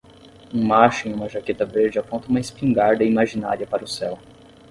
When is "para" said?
3.67-3.83